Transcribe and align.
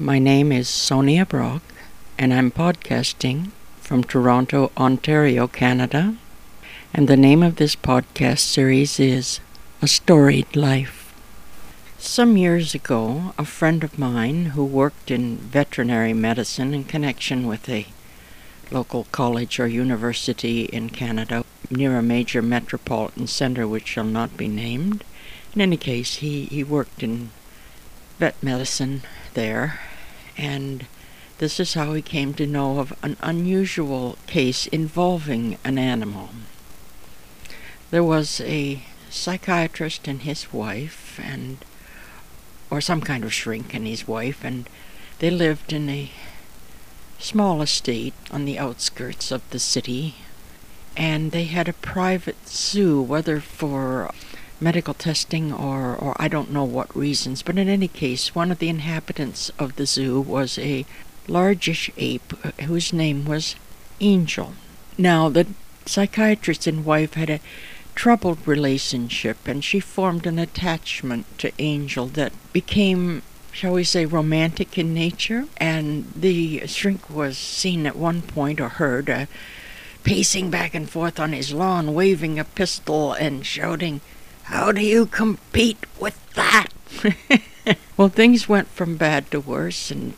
My 0.00 0.18
name 0.18 0.50
is 0.50 0.68
Sonia 0.68 1.24
Brock, 1.24 1.62
and 2.18 2.34
I'm 2.34 2.50
podcasting 2.50 3.52
from 3.80 4.02
Toronto, 4.02 4.72
Ontario, 4.76 5.46
Canada. 5.46 6.16
And 6.92 7.06
the 7.06 7.16
name 7.16 7.44
of 7.44 7.56
this 7.56 7.76
podcast 7.76 8.40
series 8.40 8.98
is 8.98 9.38
A 9.80 9.86
Storied 9.86 10.56
Life. 10.56 11.14
Some 11.96 12.36
years 12.36 12.74
ago, 12.74 13.34
a 13.38 13.44
friend 13.44 13.84
of 13.84 13.96
mine 13.96 14.46
who 14.46 14.64
worked 14.64 15.12
in 15.12 15.36
veterinary 15.36 16.12
medicine 16.12 16.74
in 16.74 16.82
connection 16.82 17.46
with 17.46 17.68
a 17.68 17.86
local 18.72 19.06
college 19.12 19.60
or 19.60 19.68
university 19.68 20.64
in 20.64 20.90
Canada 20.90 21.44
near 21.70 21.96
a 21.96 22.02
major 22.02 22.42
metropolitan 22.42 23.28
center 23.28 23.68
which 23.68 23.86
shall 23.86 24.02
not 24.02 24.36
be 24.36 24.48
named. 24.48 25.04
In 25.54 25.60
any 25.60 25.76
case, 25.76 26.16
he, 26.16 26.46
he 26.46 26.64
worked 26.64 27.04
in 27.04 27.30
vet 28.18 28.42
medicine 28.42 29.02
there, 29.34 29.80
and 30.36 30.86
this 31.38 31.60
is 31.60 31.74
how 31.74 31.92
he 31.92 32.02
came 32.02 32.34
to 32.34 32.46
know 32.46 32.78
of 32.78 32.96
an 33.02 33.16
unusual 33.20 34.16
case 34.26 34.66
involving 34.68 35.58
an 35.64 35.78
animal. 35.78 36.30
There 37.90 38.04
was 38.04 38.40
a 38.40 38.82
psychiatrist 39.10 40.08
and 40.08 40.22
his 40.22 40.52
wife, 40.52 41.20
and 41.22 41.58
or 42.70 42.80
some 42.80 43.00
kind 43.00 43.24
of 43.24 43.32
shrink 43.32 43.74
and 43.74 43.86
his 43.86 44.08
wife, 44.08 44.42
and 44.44 44.68
they 45.18 45.30
lived 45.30 45.72
in 45.72 45.88
a 45.88 46.10
small 47.18 47.62
estate 47.62 48.14
on 48.30 48.44
the 48.44 48.58
outskirts 48.58 49.30
of 49.30 49.48
the 49.50 49.58
city, 49.58 50.16
and 50.96 51.32
they 51.32 51.44
had 51.44 51.68
a 51.68 51.72
private 51.72 52.48
zoo, 52.48 53.00
whether 53.00 53.40
for 53.40 54.12
medical 54.64 54.94
testing 54.94 55.52
or, 55.52 55.94
or 55.94 56.16
I 56.18 56.28
don't 56.28 56.50
know 56.50 56.64
what 56.64 56.96
reasons, 56.96 57.42
but 57.42 57.58
in 57.58 57.68
any 57.68 57.88
case, 57.88 58.34
one 58.34 58.50
of 58.50 58.58
the 58.58 58.70
inhabitants 58.70 59.50
of 59.58 59.76
the 59.76 59.86
zoo 59.86 60.20
was 60.20 60.58
a 60.58 60.86
largish 61.28 61.90
ape 61.98 62.32
uh, 62.42 62.50
whose 62.64 62.92
name 62.92 63.24
was 63.26 63.56
Angel. 64.00 64.54
Now, 64.96 65.28
the 65.28 65.46
psychiatrist 65.86 66.66
and 66.66 66.84
wife 66.84 67.14
had 67.14 67.30
a 67.30 67.40
troubled 67.94 68.46
relationship, 68.46 69.46
and 69.46 69.62
she 69.62 69.80
formed 69.80 70.26
an 70.26 70.38
attachment 70.38 71.26
to 71.38 71.52
Angel 71.58 72.06
that 72.08 72.32
became, 72.52 73.22
shall 73.52 73.74
we 73.74 73.84
say, 73.84 74.04
romantic 74.06 74.78
in 74.78 74.94
nature. 74.94 75.46
And 75.58 76.12
the 76.16 76.66
shrink 76.66 77.08
was 77.10 77.38
seen 77.38 77.86
at 77.86 77.96
one 77.96 78.22
point 78.22 78.60
or 78.60 78.68
heard 78.70 79.08
uh, 79.08 79.26
pacing 80.02 80.50
back 80.50 80.74
and 80.74 80.88
forth 80.88 81.20
on 81.20 81.32
his 81.32 81.52
lawn, 81.52 81.94
waving 81.94 82.38
a 82.38 82.44
pistol 82.44 83.12
and 83.12 83.46
shouting, 83.46 84.00
how 84.44 84.72
do 84.72 84.82
you 84.82 85.06
compete 85.06 85.84
with 85.98 86.18
that? 86.34 86.68
well, 87.96 88.08
things 88.08 88.48
went 88.48 88.68
from 88.68 88.96
bad 88.96 89.30
to 89.30 89.40
worse, 89.40 89.90
and 89.90 90.14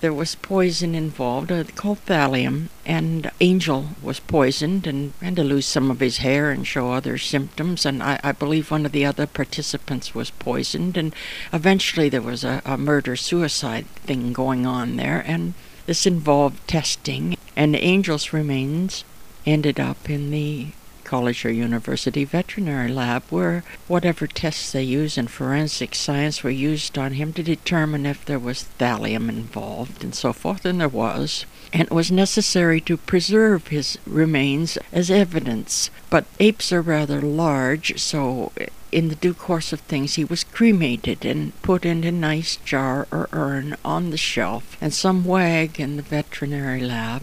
there 0.00 0.12
was 0.12 0.36
poison 0.36 0.94
involved, 0.94 1.52
uh, 1.52 1.64
called 1.74 2.04
thallium, 2.06 2.68
and 2.86 3.30
Angel 3.40 3.90
was 4.02 4.20
poisoned 4.20 4.86
and 4.86 5.12
had 5.20 5.36
to 5.36 5.44
lose 5.44 5.66
some 5.66 5.90
of 5.90 6.00
his 6.00 6.18
hair 6.18 6.50
and 6.50 6.66
show 6.66 6.92
other 6.92 7.18
symptoms, 7.18 7.84
and 7.84 8.02
I, 8.02 8.18
I 8.22 8.32
believe 8.32 8.70
one 8.70 8.86
of 8.86 8.92
the 8.92 9.04
other 9.04 9.26
participants 9.26 10.14
was 10.14 10.30
poisoned, 10.30 10.96
and 10.96 11.14
eventually 11.52 12.08
there 12.08 12.22
was 12.22 12.44
a, 12.44 12.62
a 12.64 12.78
murder-suicide 12.78 13.86
thing 13.86 14.32
going 14.32 14.66
on 14.66 14.96
there, 14.96 15.22
and 15.26 15.54
this 15.86 16.06
involved 16.06 16.66
testing, 16.68 17.36
and 17.56 17.76
Angel's 17.76 18.32
remains 18.32 19.04
ended 19.44 19.80
up 19.80 20.08
in 20.08 20.30
the 20.30 20.68
college 21.08 21.42
or 21.42 21.50
university 21.50 22.22
veterinary 22.22 22.92
lab 22.92 23.22
where 23.30 23.64
whatever 23.86 24.26
tests 24.26 24.72
they 24.72 24.82
use 24.82 25.16
in 25.16 25.26
forensic 25.26 25.94
science 25.94 26.44
were 26.44 26.50
used 26.50 26.98
on 26.98 27.12
him 27.12 27.32
to 27.32 27.42
determine 27.42 28.04
if 28.04 28.26
there 28.26 28.38
was 28.38 28.68
thallium 28.78 29.30
involved 29.30 30.04
and 30.04 30.14
so 30.14 30.34
forth, 30.34 30.66
and 30.66 30.78
there 30.78 30.86
was. 30.86 31.46
And 31.72 31.84
it 31.84 31.90
was 31.90 32.12
necessary 32.12 32.78
to 32.82 32.98
preserve 32.98 33.68
his 33.68 33.96
remains 34.06 34.76
as 34.92 35.10
evidence. 35.10 35.90
But 36.10 36.26
apes 36.40 36.72
are 36.74 36.82
rather 36.82 37.22
large, 37.22 37.98
so 37.98 38.52
in 38.92 39.08
the 39.08 39.14
due 39.14 39.34
course 39.34 39.72
of 39.72 39.80
things, 39.80 40.16
he 40.16 40.26
was 40.26 40.44
cremated 40.44 41.24
and 41.24 41.60
put 41.62 41.86
in 41.86 42.04
a 42.04 42.12
nice 42.12 42.56
jar 42.56 43.08
or 43.10 43.30
urn 43.32 43.76
on 43.82 44.10
the 44.10 44.18
shelf, 44.18 44.76
and 44.78 44.92
some 44.92 45.24
wag 45.24 45.80
in 45.80 45.96
the 45.96 46.02
veterinary 46.02 46.82
lab 46.82 47.22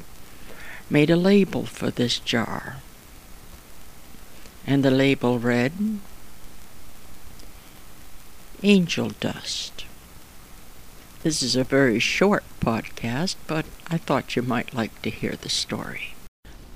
made 0.90 1.12
a 1.12 1.16
label 1.16 1.68
for 1.68 1.92
this 1.92 2.18
jar 2.18 2.78
and 4.66 4.84
the 4.84 4.92
label 4.92 5.40
read 5.40 5.74
Angel 8.64 9.10
Dust. 9.20 9.86
This 11.24 11.42
is 11.42 11.56
a 11.56 11.64
very 11.64 12.00
short 12.00 12.44
podcast, 12.60 13.36
but 13.48 13.66
I 13.88 13.98
thought 13.98 14.36
you 14.36 14.42
might 14.42 14.74
like 14.74 15.02
to 15.02 15.10
hear 15.10 15.36
the 15.36 15.50
story. 15.50 16.16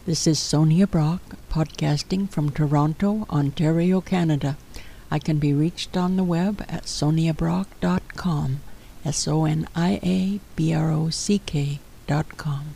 This 0.05 0.25
is 0.25 0.39
Sonia 0.39 0.87
Brock, 0.87 1.21
podcasting 1.51 2.29
from 2.29 2.49
Toronto, 2.49 3.27
Ontario, 3.29 4.01
Canada. 4.01 4.57
I 5.11 5.19
can 5.19 5.37
be 5.37 5.53
reached 5.53 5.97
on 5.97 6.15
the 6.15 6.23
web 6.23 6.63
at 6.67 6.83
soniabrock.com, 6.85 8.59
S 9.05 9.27
O 9.27 9.45
N 9.45 9.67
I 9.75 9.99
A 10.03 10.39
B 10.55 10.73
R 10.73 10.91
O 10.91 11.09
C 11.09 11.39
K 11.39 11.79
dot 12.07 12.37
com. 12.37 12.75